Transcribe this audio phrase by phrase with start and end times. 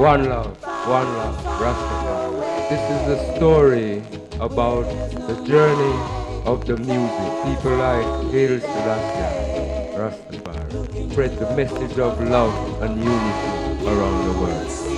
[0.00, 0.56] One love,
[0.88, 2.70] one love, Rastafari.
[2.70, 4.02] This is the story
[4.40, 4.88] about
[5.28, 5.96] the journey
[6.46, 7.30] of the music.
[7.44, 14.89] People like Haile Selassie, Rastafari, spread the message of love and unity around the world.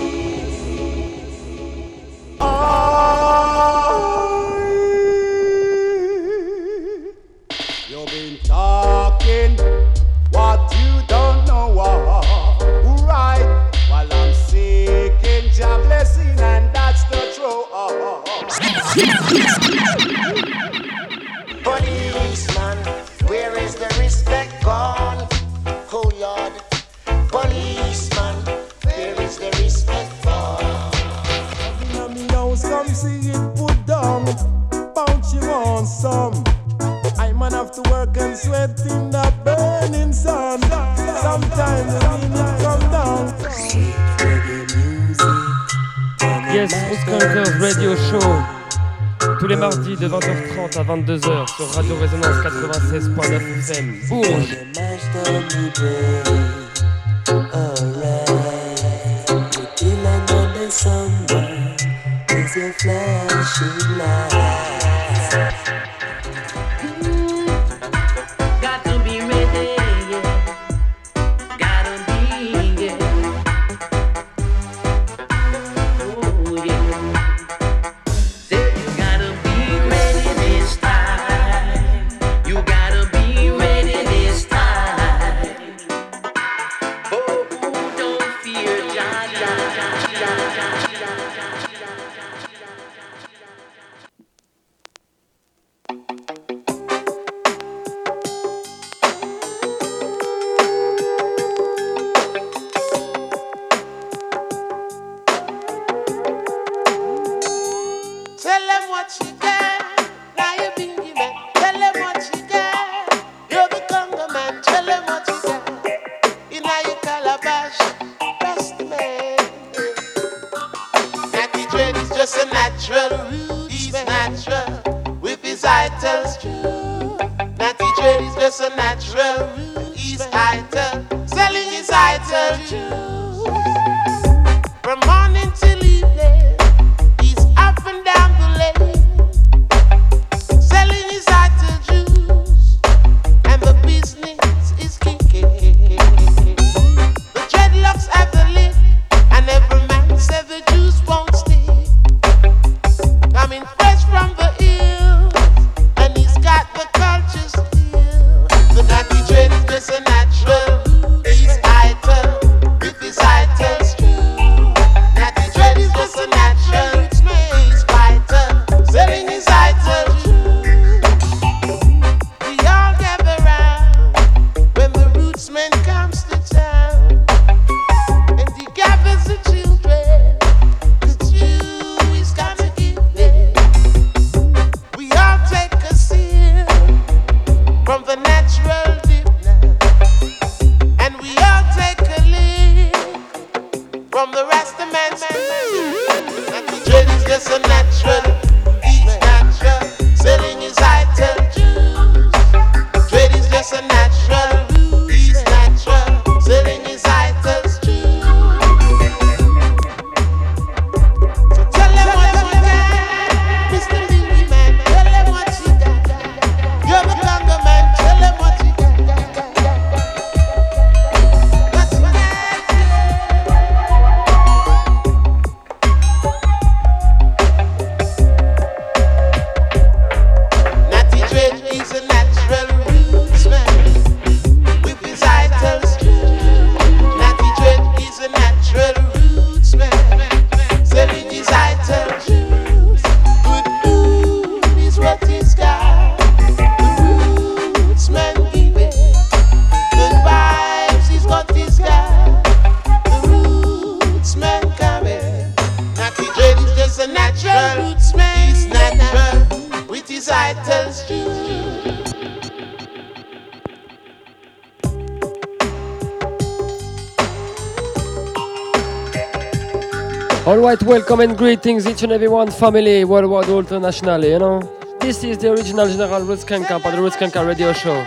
[270.73, 274.61] right, welcome and greetings each and everyone, family, worldwide, internationally, you know.
[275.01, 278.07] This is the original General Roots Kenka, but the Roots Kenka radio show.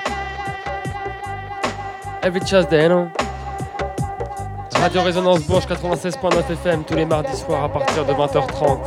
[2.24, 3.12] Every Tuesday, you know.
[4.80, 8.80] Radio Résonance Bourges 96.9 FM tous les mardis soirs à partir de 20h30.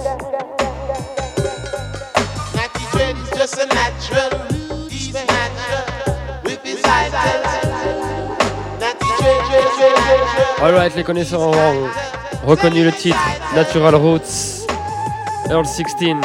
[10.61, 12.18] Alright, les connaisseurs en rang.
[12.49, 13.19] Reconnu le titre
[13.55, 14.65] Natural Roots,
[15.51, 16.19] Earl 16,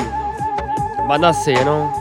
[1.06, 1.92] Manasseh, you know?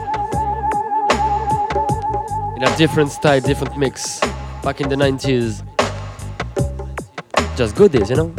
[2.57, 4.21] In a different style, different mix,
[4.63, 5.65] back in the 90s.
[7.57, 8.33] Just goodies, you know?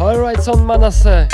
[0.00, 1.28] Alright, son Manasseh.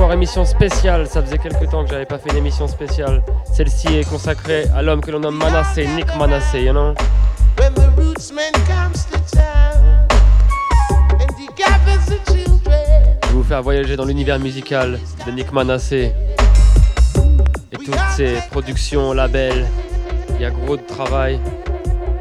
[0.00, 1.06] Soir, émission spéciale.
[1.06, 3.22] Ça faisait quelques temps que j'avais pas fait une émission spéciale.
[3.52, 6.94] Celle-ci est consacrée à l'homme que l'on nomme Manasseh, Nick Manasseh, you know?
[7.58, 7.62] Je
[13.26, 16.14] vais vous faire voyager dans l'univers musical de Nick Manasseh
[17.70, 19.66] et toutes ses productions, labels.
[20.36, 21.38] Il y a gros de travail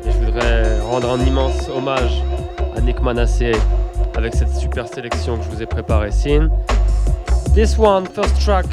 [0.06, 2.22] et je voudrais rendre un immense hommage
[2.76, 3.56] à Nick Manasseh
[4.18, 6.12] avec cette super sélection que je vous ai préparée.
[6.12, 6.50] Sin.
[7.60, 8.68] This one, first track,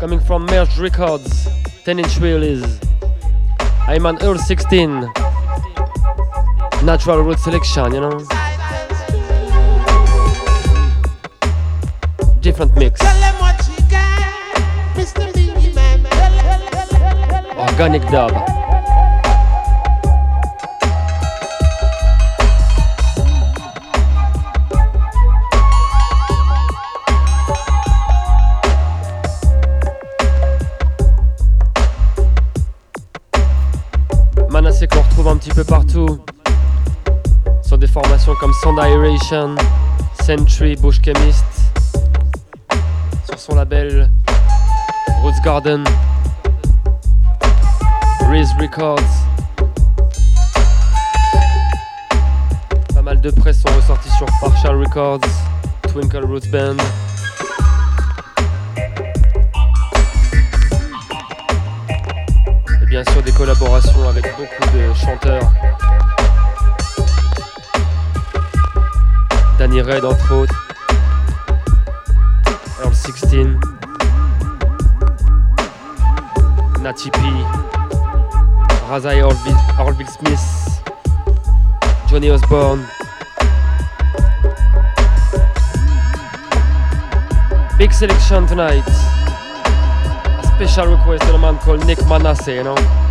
[0.00, 1.46] coming from Merge Records,
[1.84, 2.80] 10 inch reel is
[3.86, 5.02] I'm an Earl 16.
[6.82, 8.18] Natural root selection, you know?
[12.40, 13.00] Different mix.
[17.56, 18.55] Organic dub.
[37.62, 39.54] Sur des formations comme Sound Aeration,
[40.22, 41.42] Century, Bush Chemist.
[43.24, 44.10] Sur son label
[45.22, 45.84] Roots Garden,
[48.28, 49.00] Riz Records.
[52.94, 55.20] Pas mal de presse sont ressortis sur Partial Records,
[55.90, 56.76] Twinkle Roots Band.
[62.82, 65.50] Et bien sûr des collaborations avec beaucoup de chanteurs.
[69.82, 70.56] Red entre autres.
[72.80, 73.60] Earl 16.
[76.80, 77.18] Natty P.
[78.88, 80.82] Razai Orville Smith.
[82.08, 82.86] Johnny Osborne.
[87.78, 88.86] Big selection tonight.
[88.86, 93.05] A special request to a man called Nick Manasseh, you know.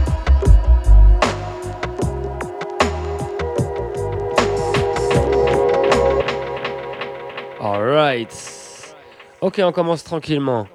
[8.05, 8.95] Alright.
[9.41, 10.67] Ok, on commence tranquillement.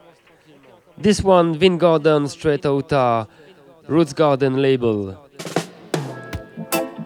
[0.98, 3.24] This one, Vin Gordon, straight out uh,
[3.86, 5.16] Roots Garden label.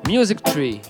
[0.07, 0.81] Music Tree.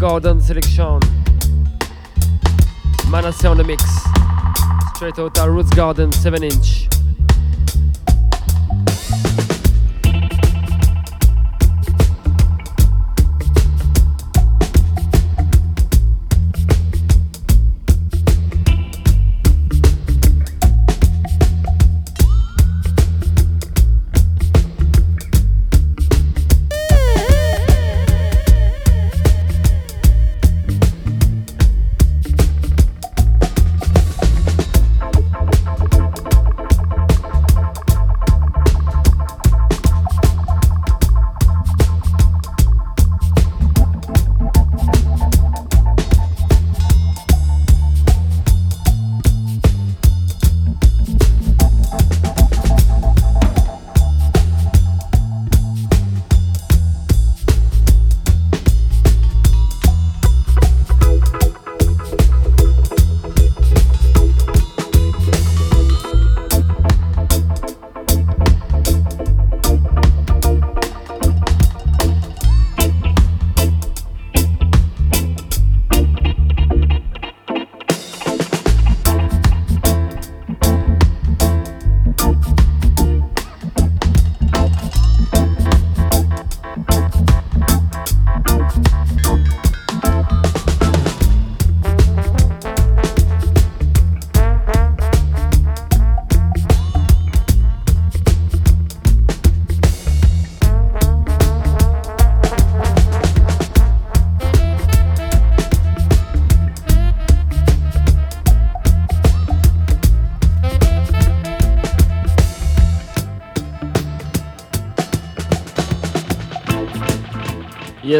[0.00, 0.98] Gordon selection.
[3.10, 3.84] Manasseh on the mix.
[4.96, 6.88] Straight out our Roots Garden 7 inch.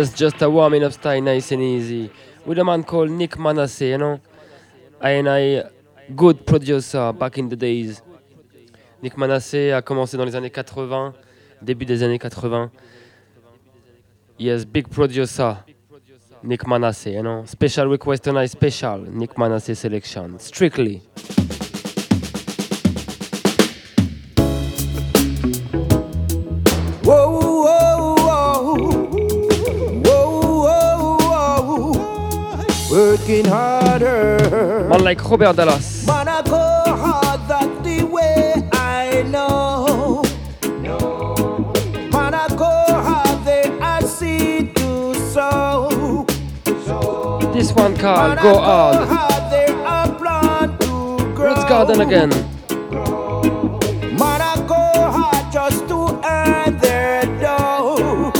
[0.09, 2.11] Just a warming up style, nice and easy.
[2.47, 4.21] With a man called Nick Manasseh, you know?
[5.01, 5.65] And I,
[6.17, 8.03] good producer back in the days.
[9.03, 11.13] Nick Manasseh a commencé dans les années 80,
[11.63, 12.71] début des années 80.
[14.39, 15.57] Yes, big producer.
[16.43, 17.45] Nick Manasseh, you know?
[17.45, 19.05] Special request tonight, special.
[19.11, 20.39] Nick Manasseh selection.
[20.39, 21.03] Strictly.
[34.91, 36.05] Man like Robert Dallas.
[36.05, 40.23] Man, I go hard, that's the way I know.
[42.11, 42.73] Man, I go
[43.07, 46.27] hard, then I see to sow.
[47.55, 49.09] This one called Go I go Hard.
[49.09, 51.55] hard, then I plan to grow.
[51.55, 52.31] Roots Garden again.
[54.19, 54.83] Man, I go
[55.17, 58.33] hard just to earn their dough.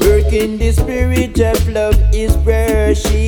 [0.00, 3.25] Working the spirit of love is worship.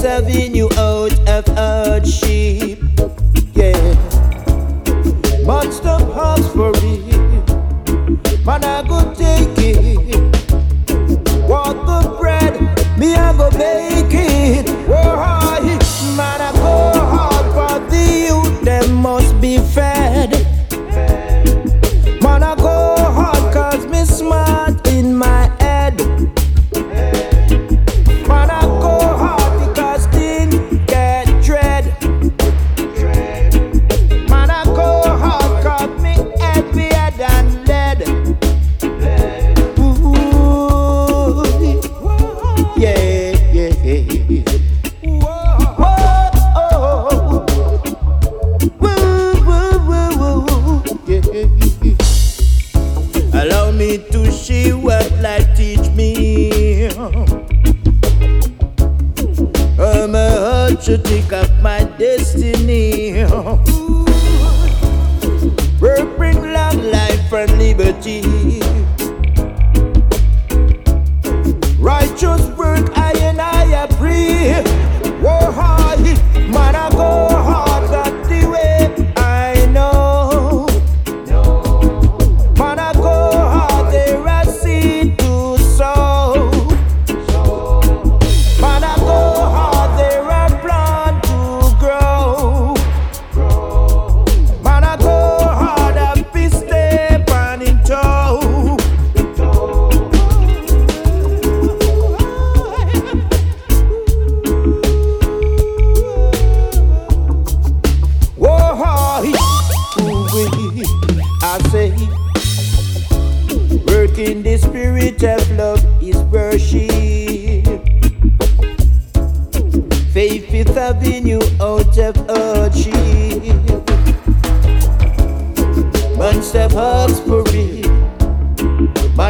[0.00, 0.89] Serving you out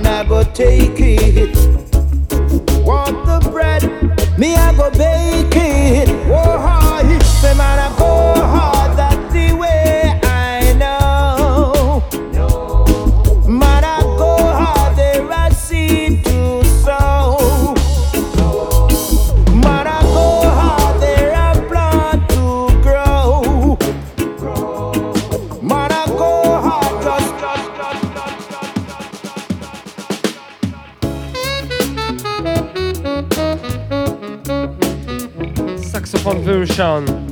[0.03, 1.57] man I go take it.
[2.85, 3.83] Want the bread,
[4.39, 6.09] me I go bake it.
[6.27, 7.79] Whoa, hard, say man
[36.81, 37.30] Saxophone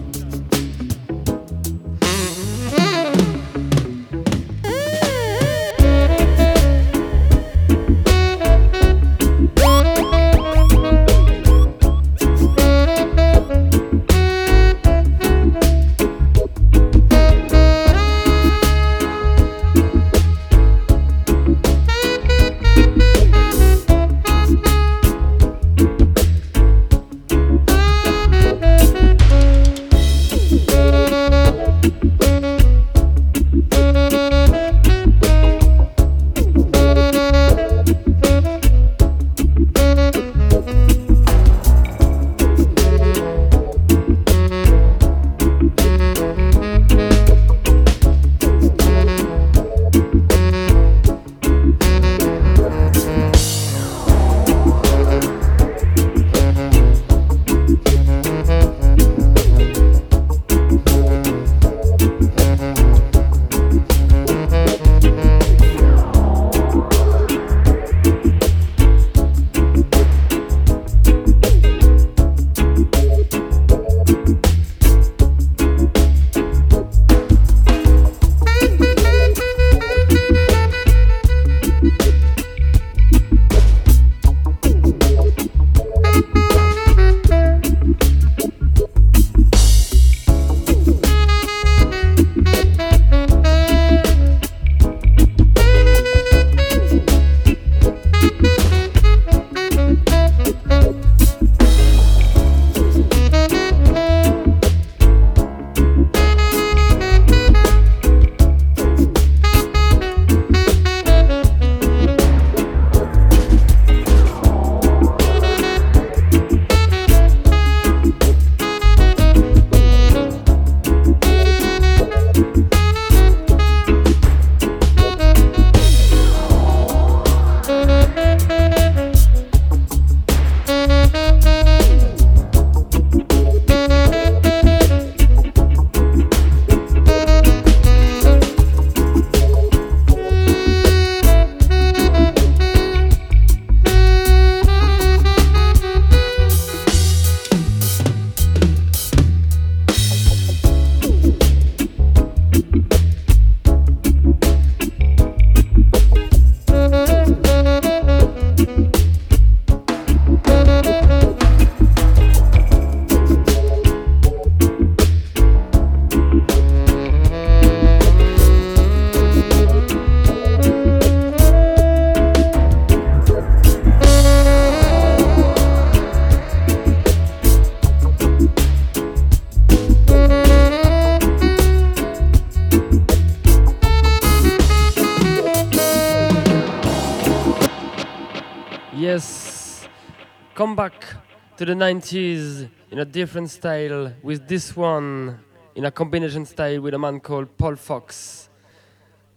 [191.59, 195.40] to the 90s in a different style with this one
[195.75, 198.49] in a combination style with a man called Paul Fox.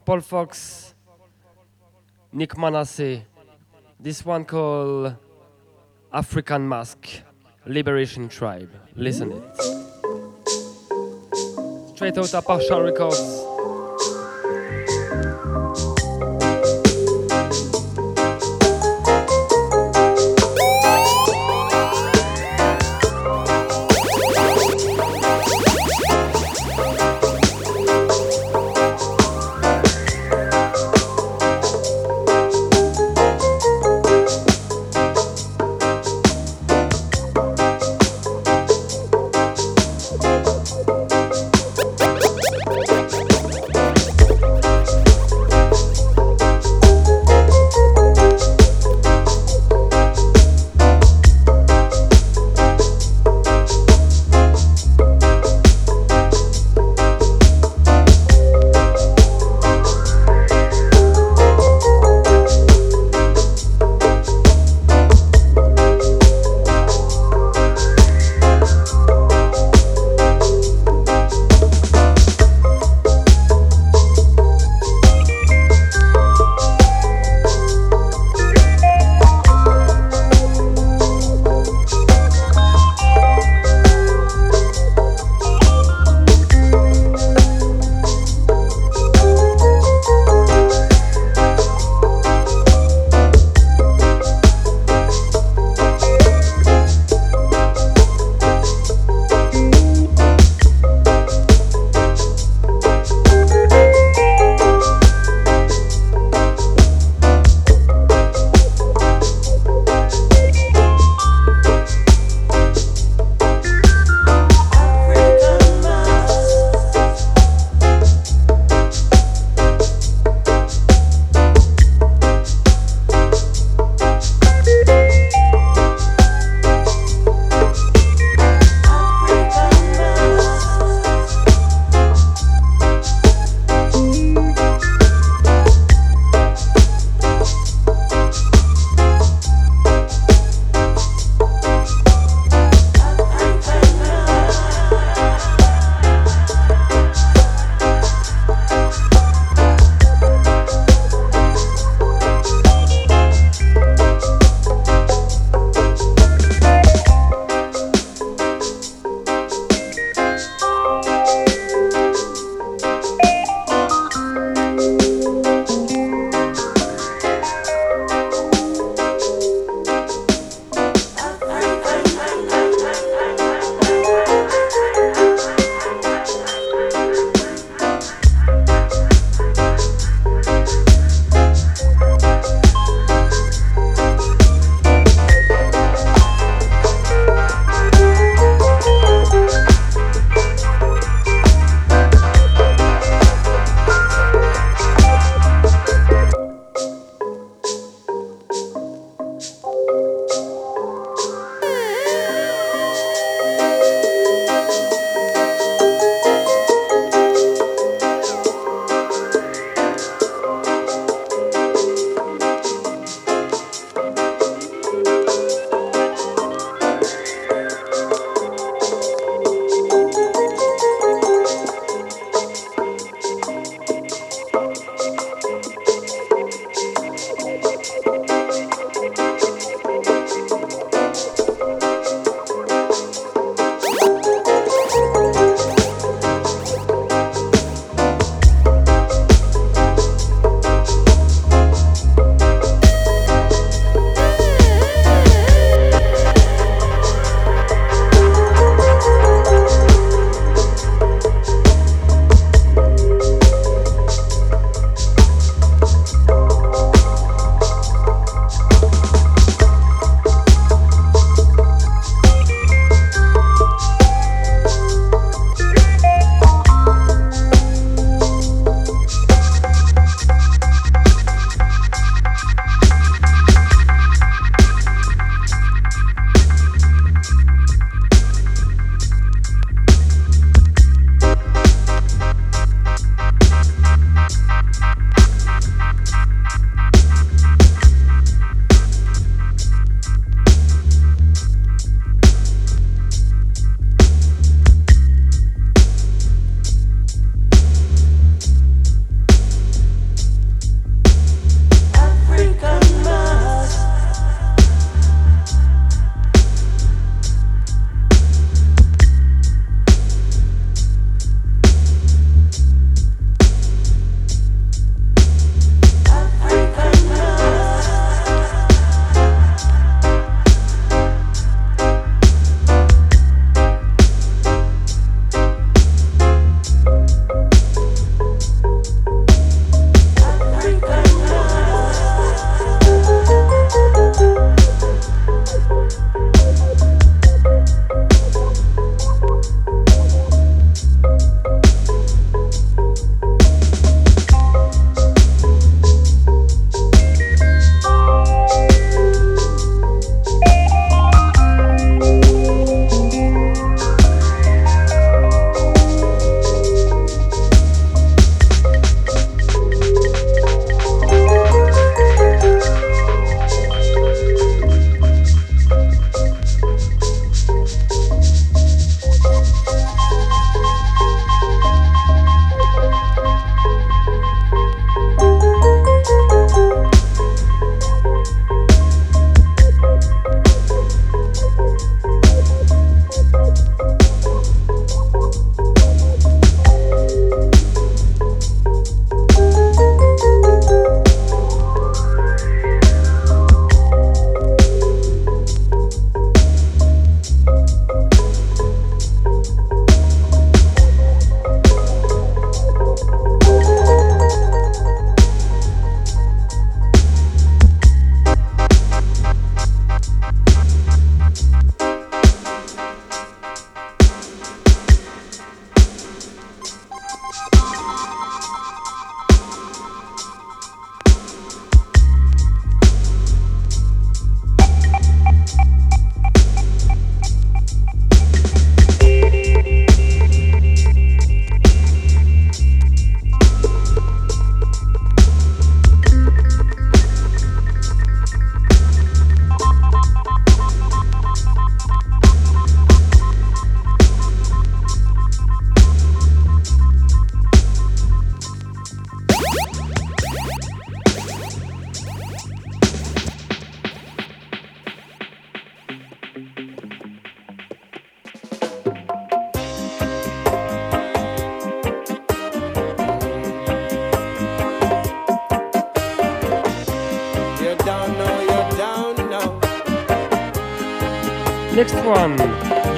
[0.05, 0.93] Paul Fox,
[2.31, 3.23] Nick Manasseh,
[3.99, 5.15] this one called
[6.13, 7.07] African Mask,
[7.65, 8.69] Liberation Tribe.
[8.95, 9.57] Listen it.
[11.95, 13.50] Straight out of Partial Records.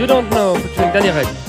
[0.03, 1.42] You Don't Know, featuring Danny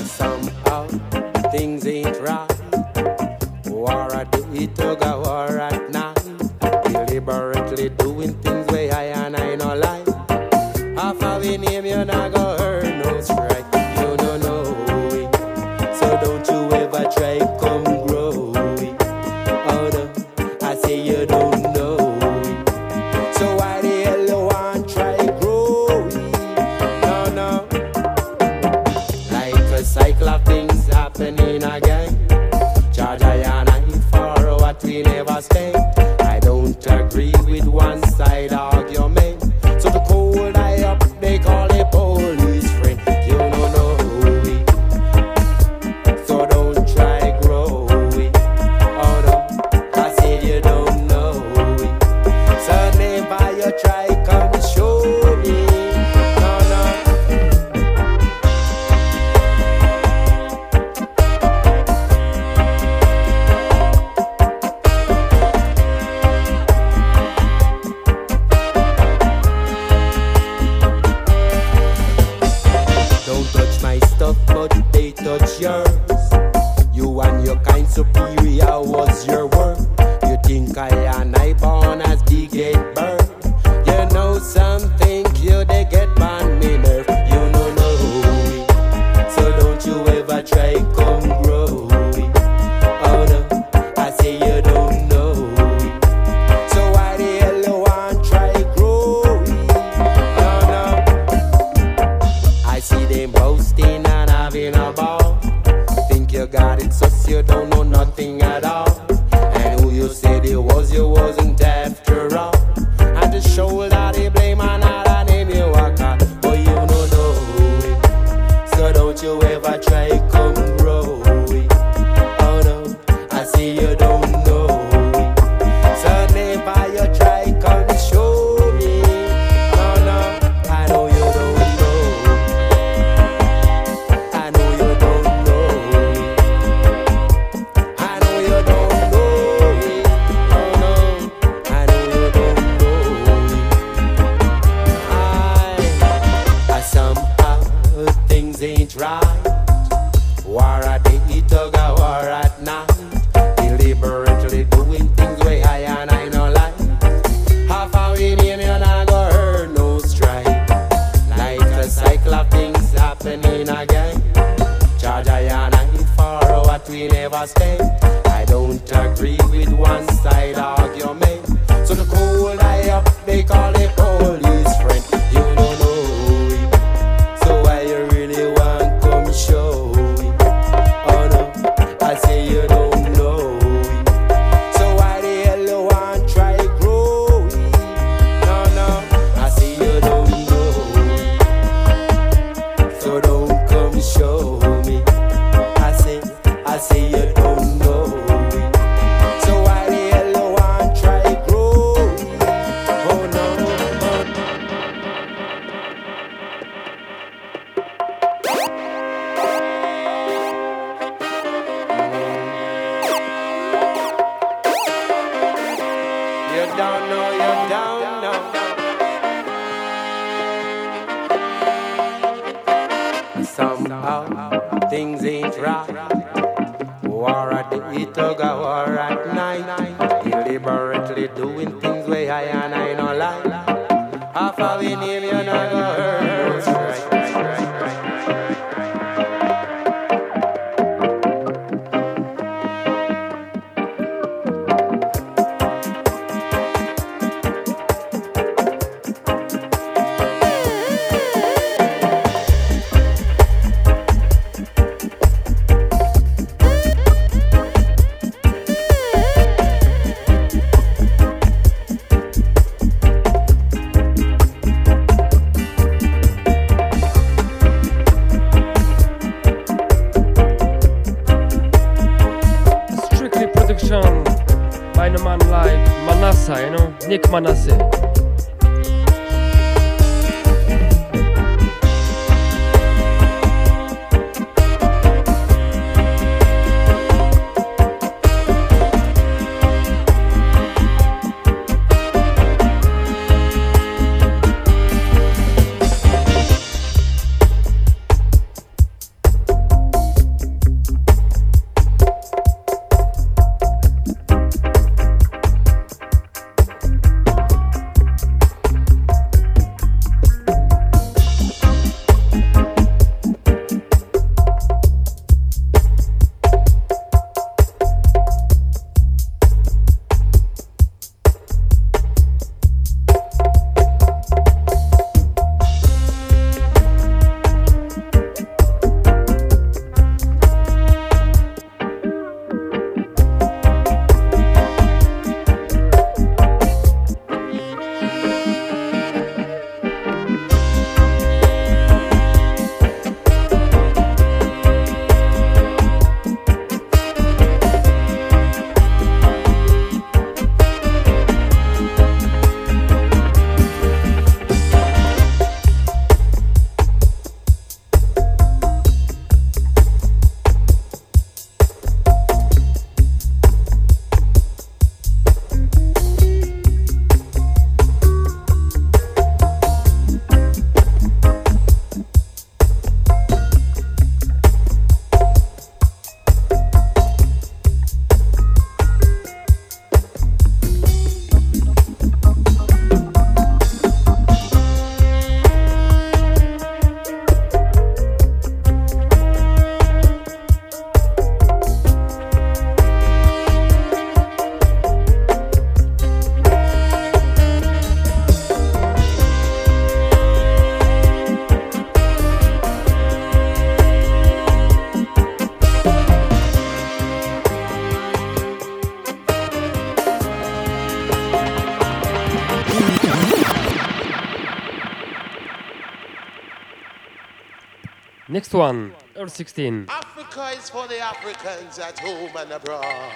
[418.55, 419.87] one, or 16.
[419.89, 423.13] Africa is for the Africans at home and abroad.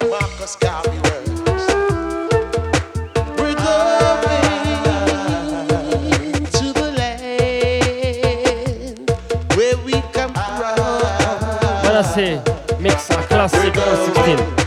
[0.00, 0.96] Marcus Garvey
[12.80, 14.61] Mix, 16.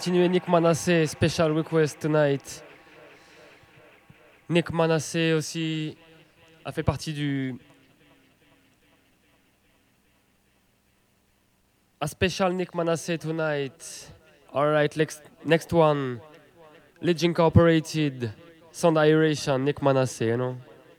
[0.00, 2.64] continuer Nick Manassé, Special Request Tonight.
[4.48, 5.94] Nick Manassé aussi
[6.64, 7.54] a fait partie du.
[12.00, 14.10] A special Nick Manassé tonight.
[14.54, 14.96] Alright,
[15.44, 16.18] next one.
[17.02, 18.32] Legend Incorporated,
[18.72, 20.56] Sound Iration, Nick Manassé, you know?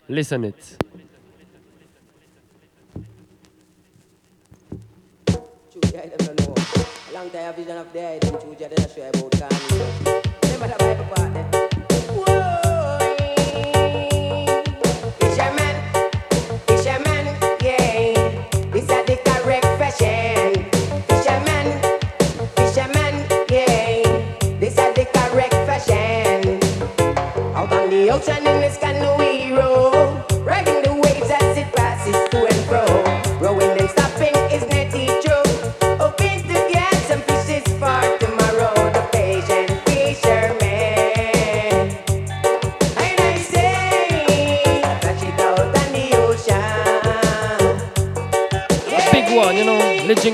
[0.10, 0.78] Listen it.
[7.22, 10.24] long time, vision of the item, choose your share about Kanye.
[10.44, 11.61] Remember the Bible part?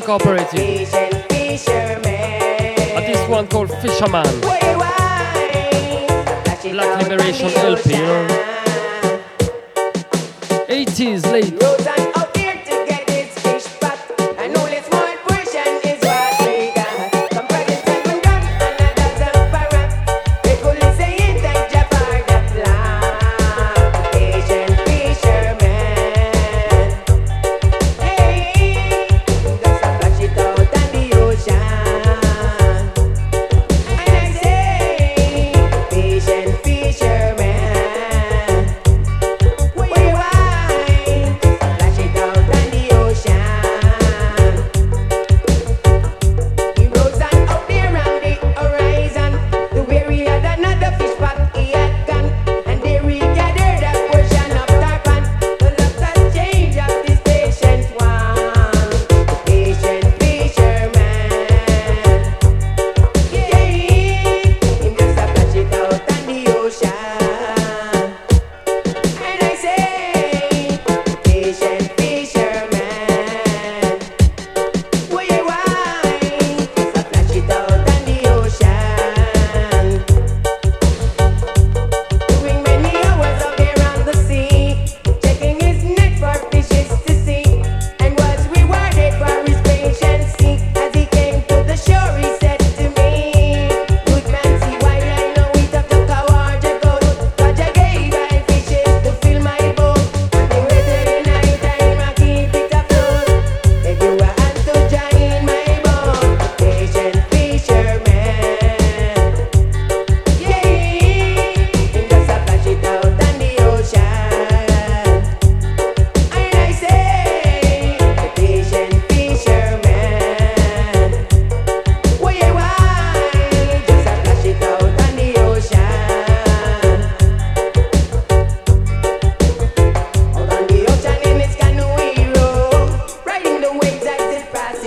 [0.08, 0.88] Cooperative.
[1.28, 2.06] Fisherman.
[2.06, 4.24] And this one called Fisherman.
[6.72, 7.92] Black Liberation LP.
[10.70, 11.97] 80s late.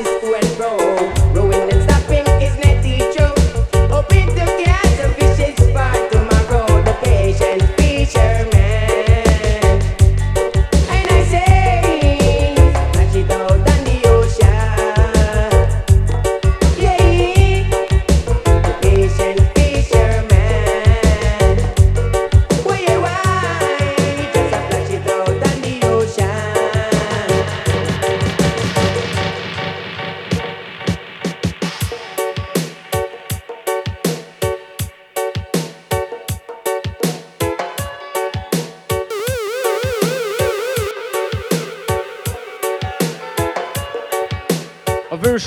[0.03, 1.20] this world broke.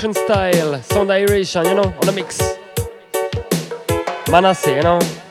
[0.04, 2.38] Egyptian style, Sound Iration, and you know, on the mix.
[4.30, 5.23] Manasseh, you know.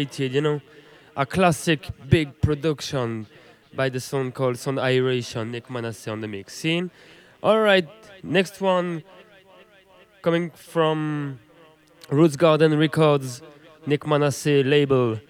[0.00, 0.60] You know,
[1.14, 3.26] a classic big production
[3.74, 6.54] by the song called Sound Iration, Nick Manasseh on the mix.
[6.54, 6.90] Scene.
[7.42, 7.86] Alright,
[8.22, 9.02] next one
[10.22, 11.38] coming from
[12.08, 13.42] Roots Garden Records,
[13.84, 15.20] Nick Manasseh label.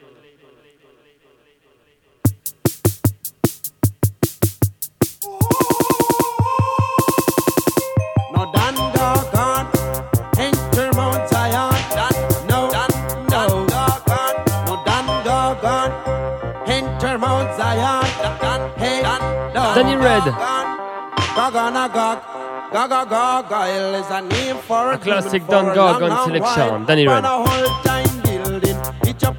[24.00, 26.84] Is a classic Don long selection.
[26.86, 27.24] Danny Red.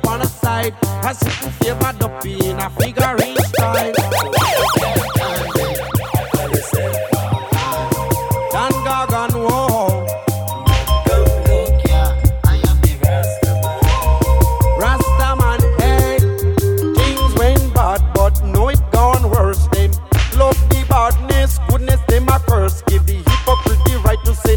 [0.07, 0.73] On a side,
[1.03, 4.80] a sitting favored up in a figurine style.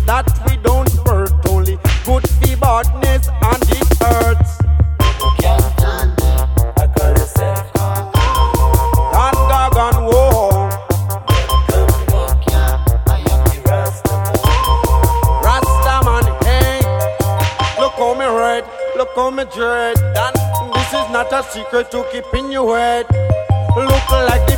[0.07, 1.33] That we don't hurt.
[1.49, 4.65] Only good the badness and it hurts.
[18.97, 19.97] Look how me dread.
[20.15, 20.33] Dan,
[20.73, 23.07] this is not a secret to keep in your head.
[23.77, 24.54] Look like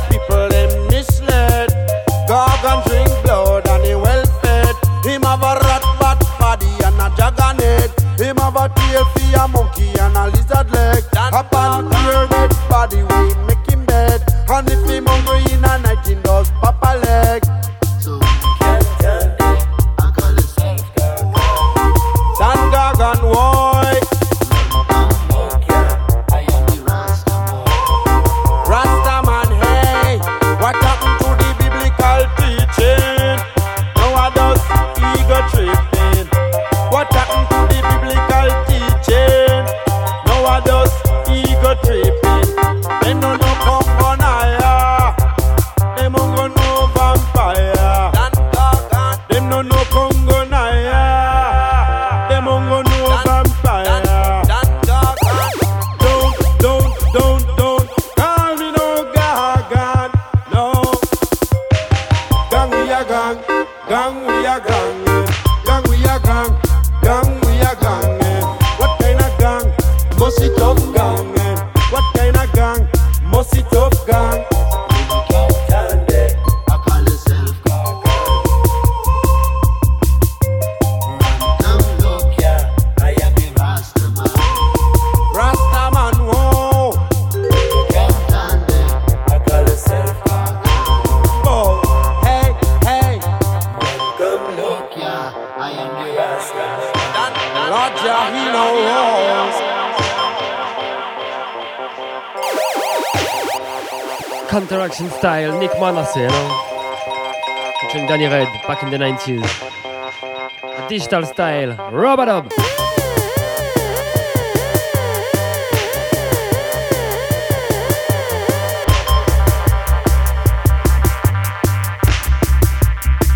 [108.97, 110.85] the 90s.
[110.85, 112.51] A digital style, Robadub.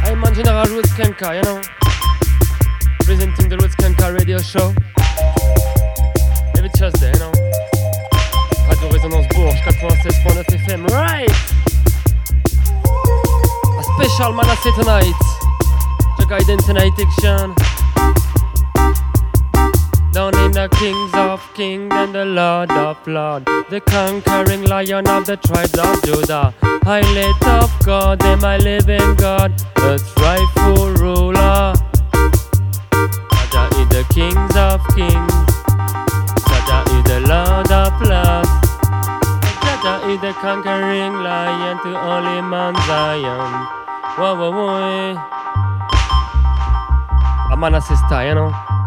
[0.04, 1.62] I'm on General Roots Kenka, you know?
[3.04, 4.74] Presenting the Roots Kenka radio show.
[6.58, 7.32] Every Tuesday, you know?
[8.68, 11.30] Radio Résonance Bourges 96.9 FM, right?
[13.78, 15.41] A special Manasseh tonight.
[16.32, 17.54] Guidance tonight action.
[20.14, 25.26] Down in the kings of kings and the lord of lords, the conquering lion of
[25.26, 26.54] the tribes of Judah.
[26.86, 31.76] I let up God and my living God, the rightful ruler.
[33.34, 35.36] Jah Jah is the kings of kings.
[36.48, 38.56] Jah Jah is the Lord of lords.
[39.60, 43.68] Jah Jah is the conquering lion to only Mount Zion.
[44.16, 45.41] Whoa, whoa, whoa.
[47.62, 48.82] A Manasseh style, you know.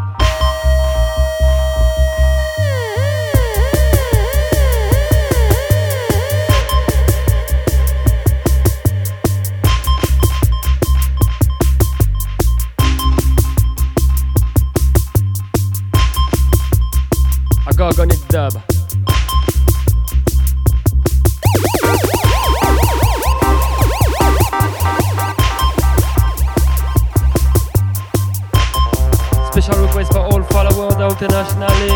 [31.35, 31.91] internationally.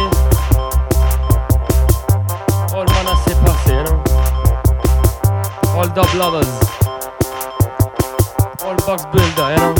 [2.75, 4.03] All man se passe, you know.
[5.77, 6.49] All dub lovers.
[8.65, 9.75] All box builder, you know.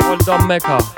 [0.00, 0.93] All dub maker.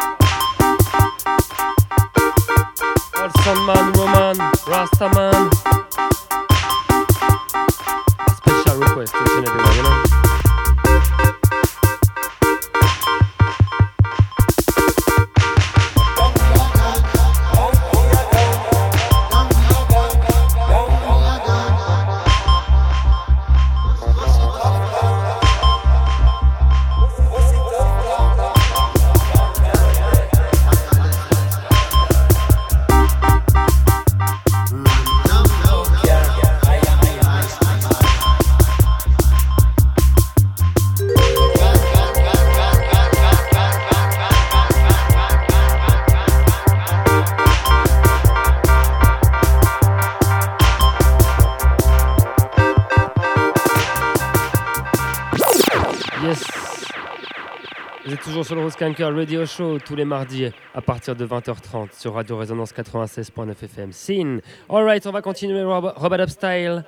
[58.37, 62.37] toujours sur le Rooskanker Radio Show tous les mardis à partir de 20h30 sur Radio
[62.37, 63.93] Résonance 96.9 FM.
[63.93, 64.41] Sin.
[64.69, 66.85] Alright, on va continuer Rob Robert Upstyle,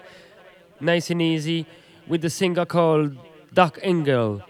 [0.82, 1.64] nice and easy,
[2.07, 3.14] with the singer called
[3.51, 4.42] Dark Angel.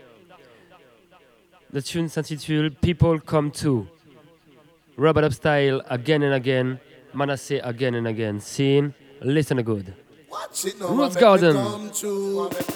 [1.73, 3.87] The tune s'intitule People Come Too.
[4.97, 6.81] Robert Upstyle again and again,
[7.15, 8.41] Manasseh again and again.
[8.41, 9.95] Sin, listen good.
[10.81, 11.55] Roots Garden,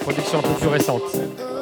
[0.04, 1.61] production un peu plus récente.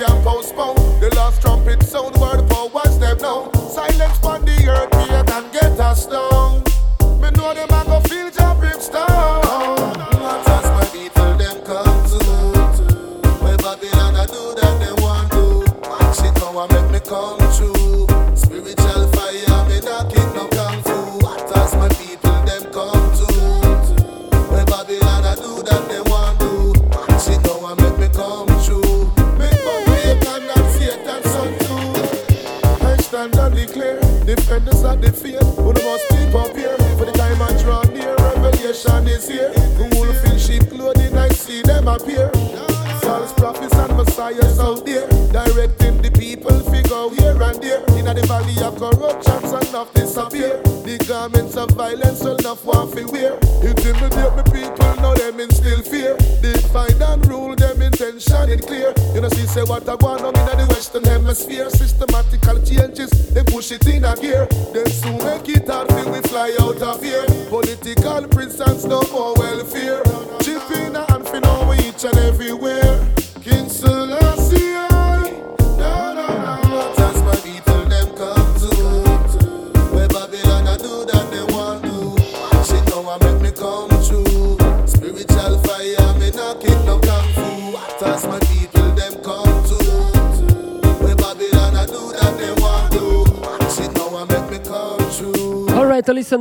[0.00, 3.52] Can postpone the last trumpet sound where the powers them know.
[3.52, 6.64] Silence on the earth, fear can get us down.
[7.20, 7.68] Me know them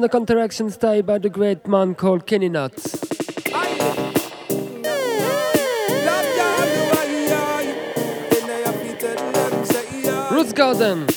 [0.10, 2.98] Interaction counteraction style by the great man called Kenny Knotts.
[10.32, 11.09] Roots Garden.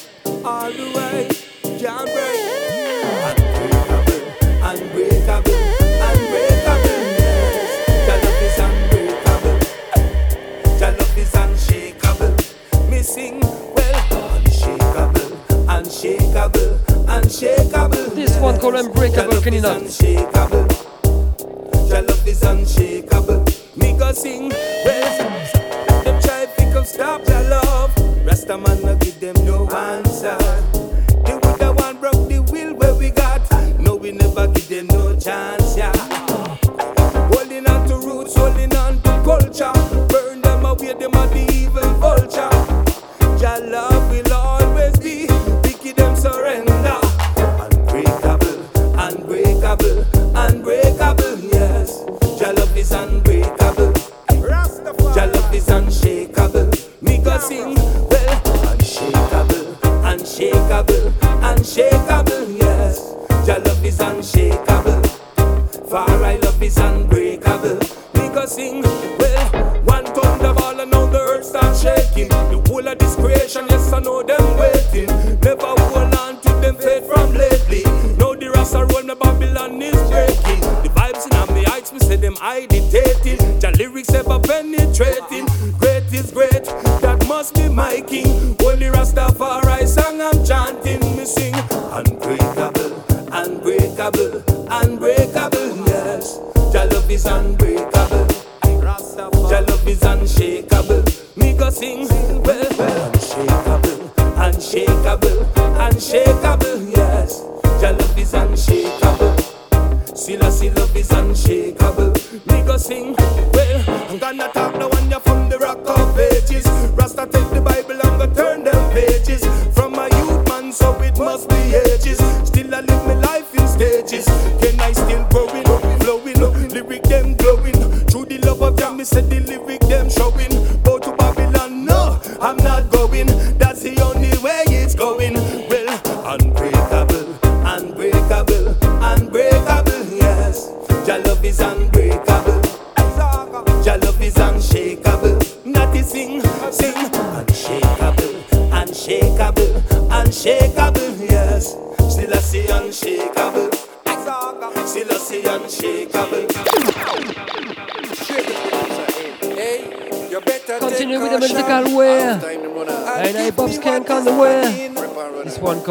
[72.83, 73.72] whole of this creation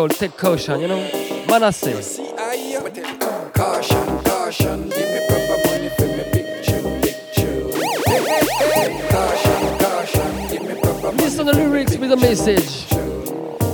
[0.02, 1.00] called Take Caution, you know?
[1.48, 1.94] Manasseh.
[3.54, 7.70] Caution, caution, give me proper money for me picture, picture.
[9.14, 11.18] Caution, caution, give me proper money.
[11.18, 12.92] Listen to the lyrics with a message.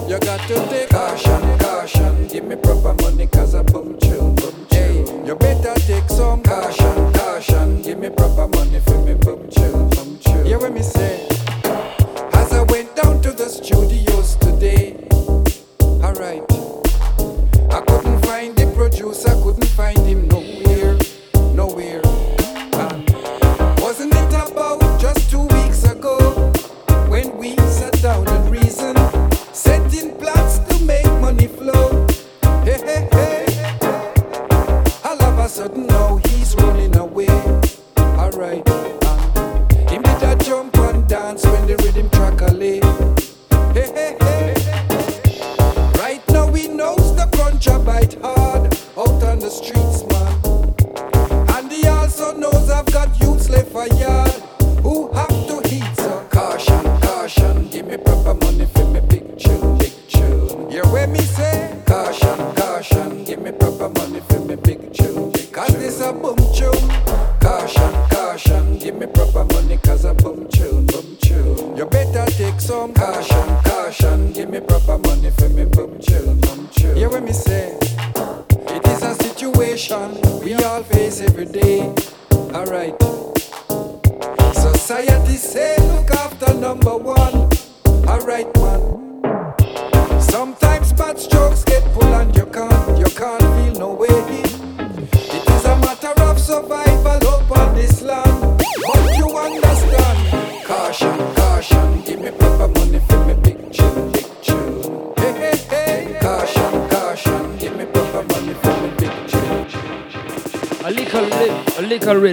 [0.10, 4.38] You got to take caution, caution, give me proper money cause I bump bump.
[5.26, 8.82] You better take some caution, caution, give me proper money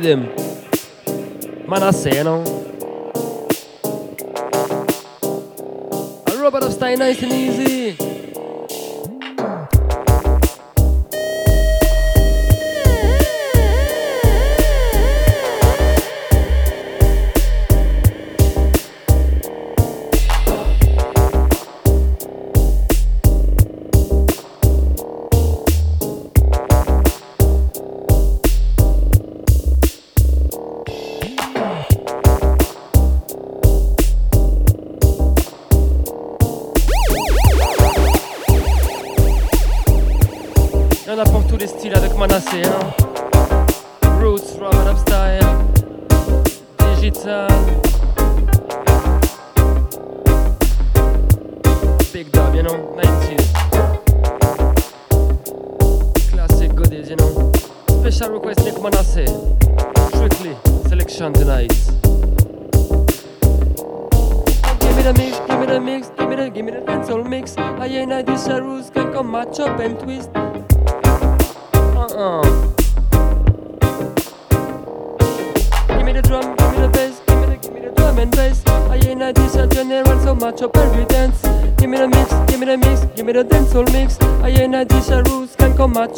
[0.05, 0.25] ħedem.
[1.67, 2.35] Ma nassejna.
[6.45, 7.84] Robert of Stein, nice and easy.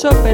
[0.03, 0.26] Çok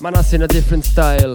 [0.00, 1.34] man us in a different style.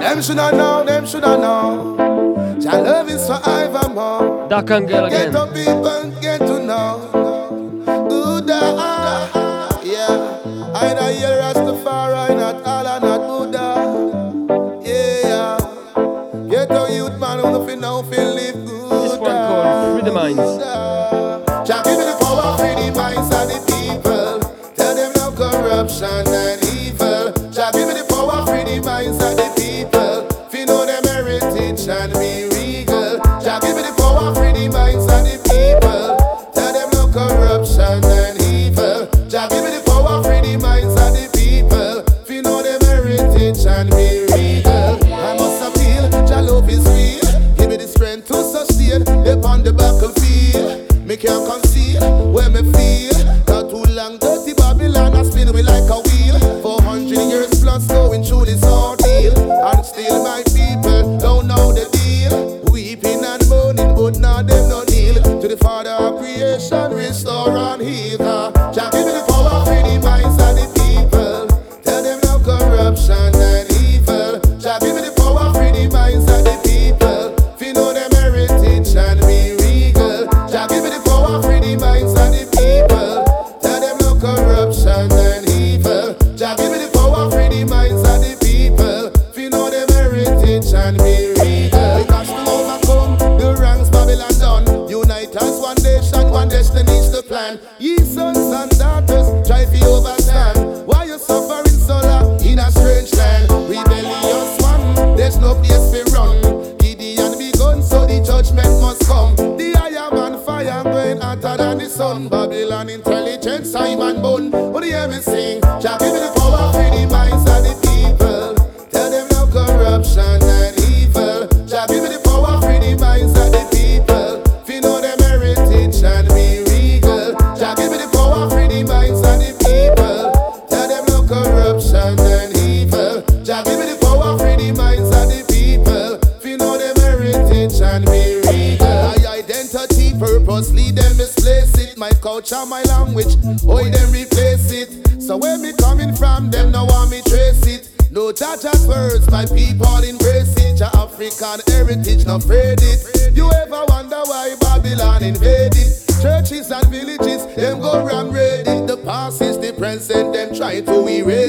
[0.00, 2.56] Them should I know, them should I know.
[2.60, 4.48] Jah love is forevermore.
[4.48, 5.32] Dark and girl again.
[5.32, 6.15] Get up, people.
[22.58, 23.75] already my sanity.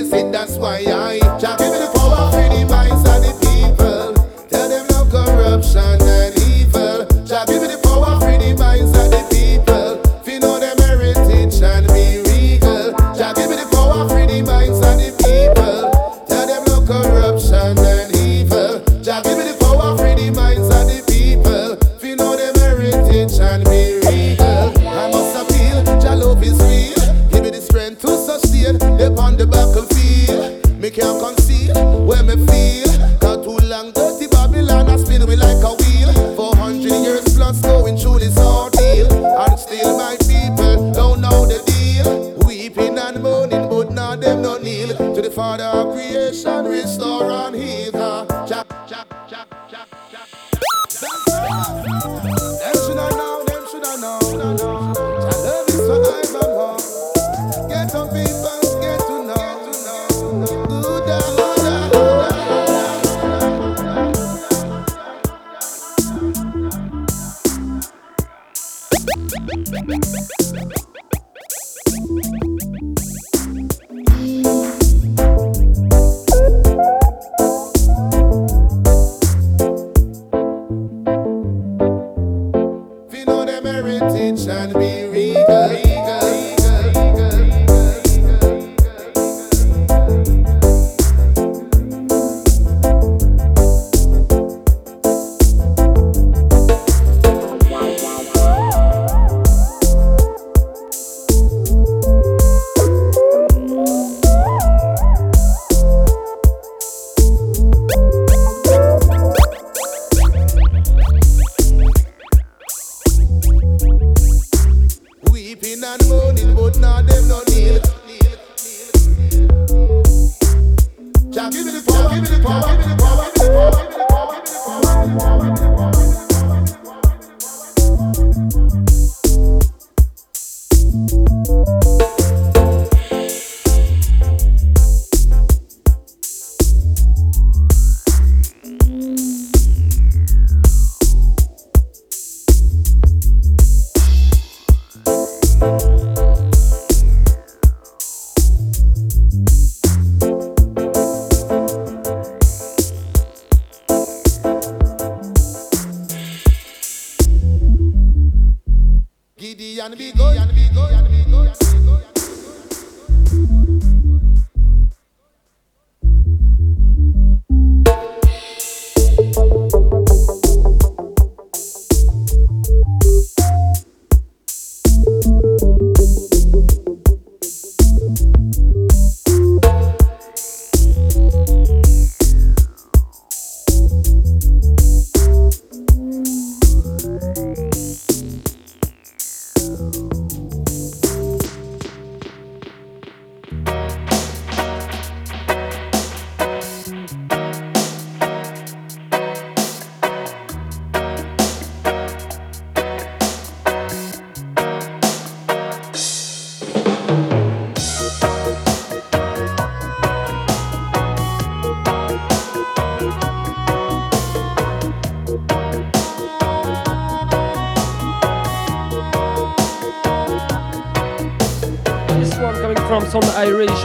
[0.06, 1.77] that's why I jack.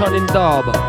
[0.03, 0.82] Sean in Dub.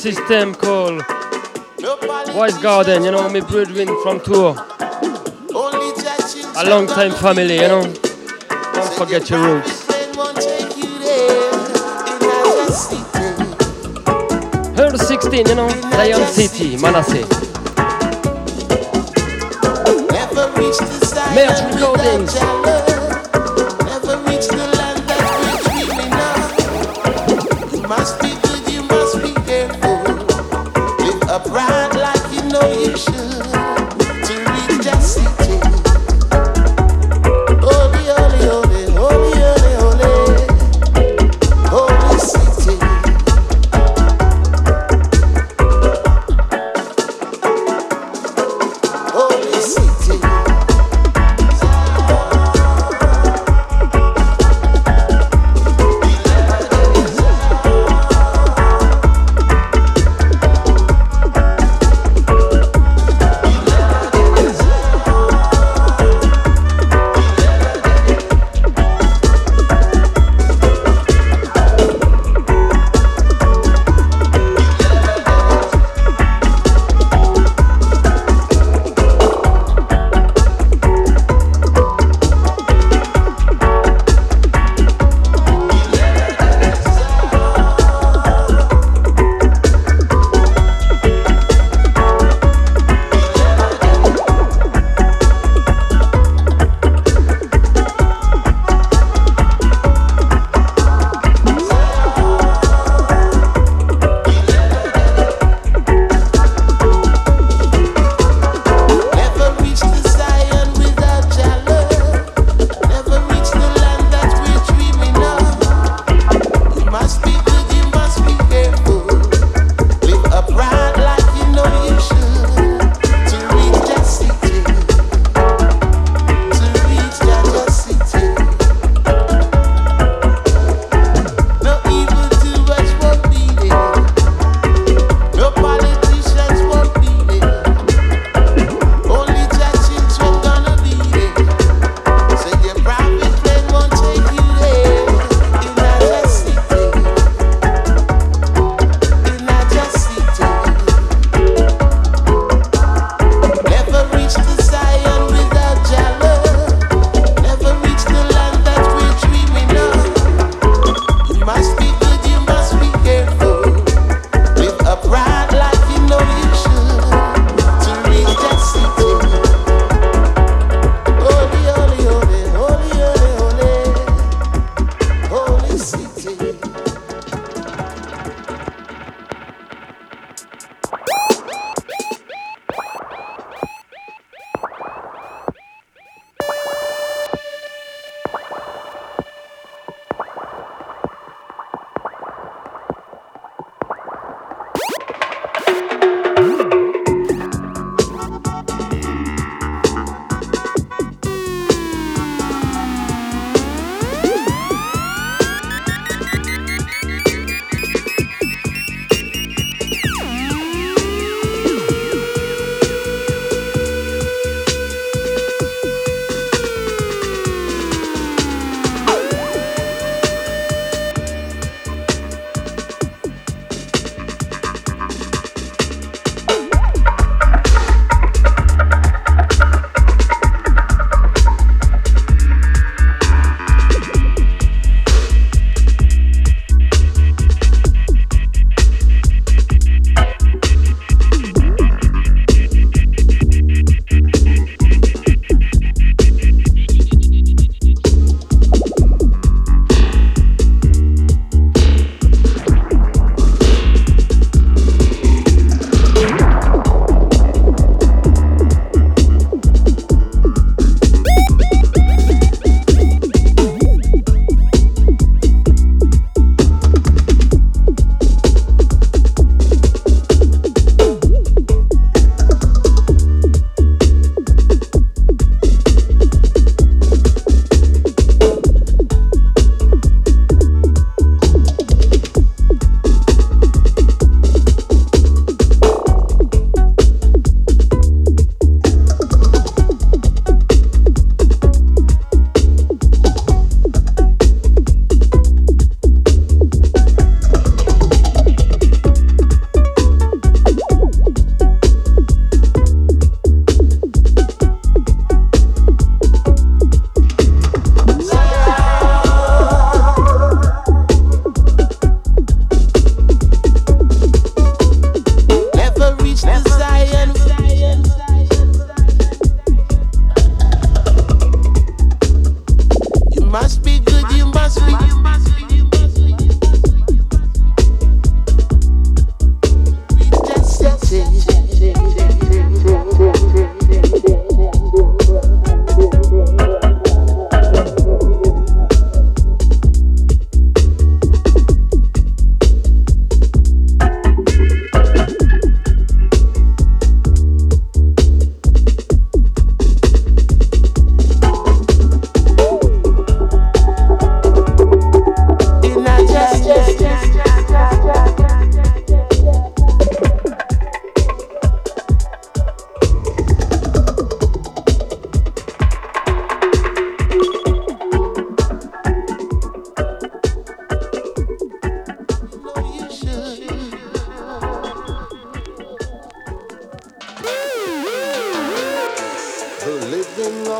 [0.00, 1.02] system called
[2.34, 4.56] Wise Garden, you know, my brethren from tour.
[6.56, 7.82] A long time family, you know.
[7.82, 9.86] Don't forget your roots.
[14.78, 17.26] Her 16, you know, Lion City, Manasseh.
[21.34, 22.89] Merge recordings.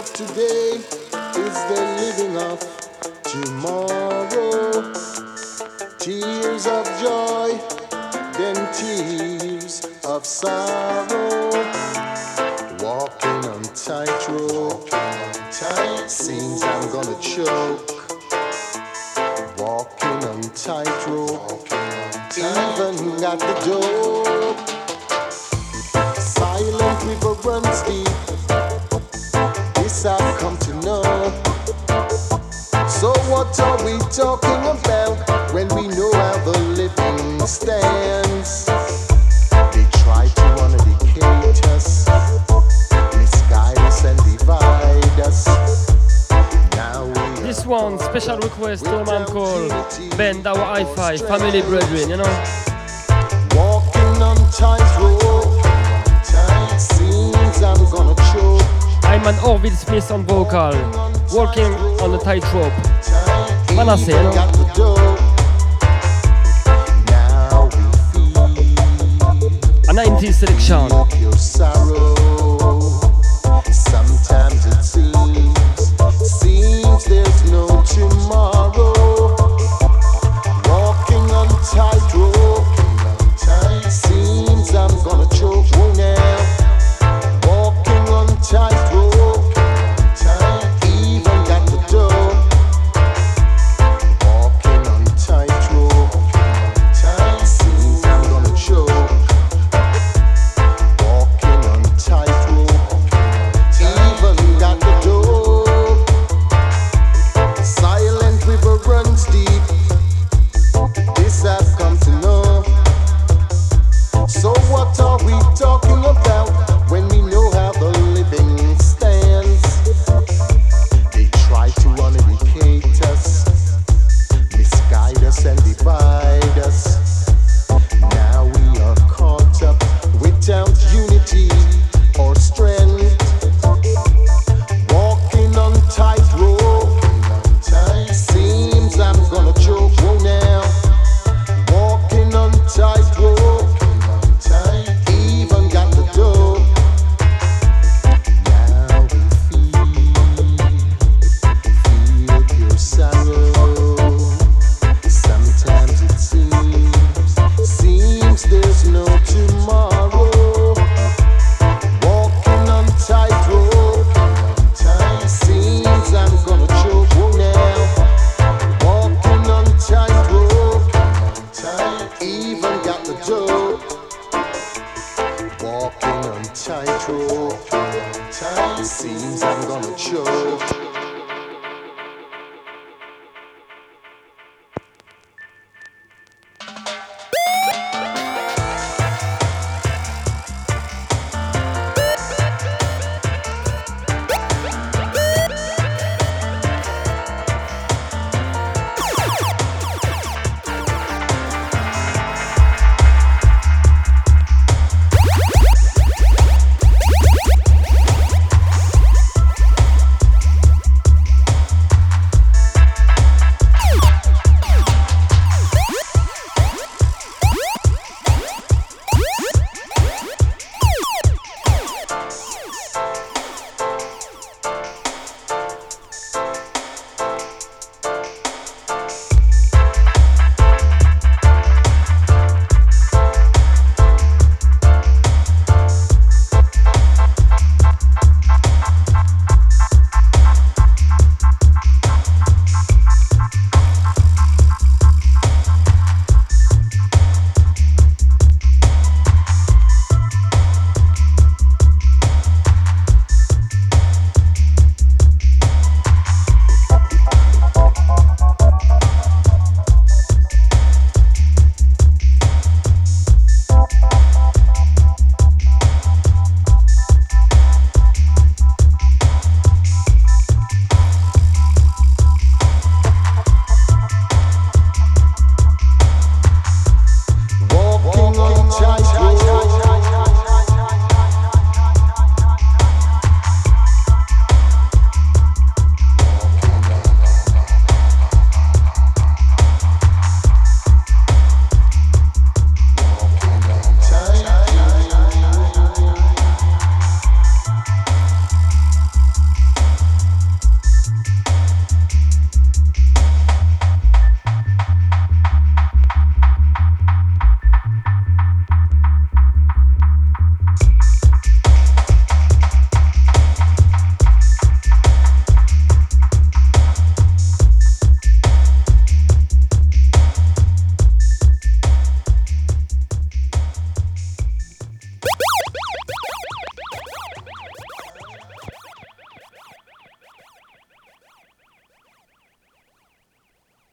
[0.01, 0.81] of today
[1.37, 2.59] is the living of
[3.23, 4.93] tomorrow.
[5.99, 7.49] Tears of joy,
[8.39, 11.51] then tears of sorrow.
[12.81, 14.89] Walking on tightrope,
[16.09, 17.91] seems I'm gonna choke.
[19.59, 21.67] Walking on tightrope,
[22.39, 24.57] even at the door.
[26.17, 28.10] Silent river runs deep.
[51.51, 52.45] Family Brethren, you know?
[53.57, 55.21] walking on tightrope.
[56.79, 58.63] Seems I'm gonna choke.
[59.03, 60.71] I'm an Orville Smith on vocal,
[61.33, 62.73] walking on the tightrope.
[63.75, 64.33] Manasseh, you know?
[64.33, 65.17] Got the dough.
[67.11, 67.83] Now we
[68.13, 68.47] feel.
[69.91, 70.89] A 90s selection.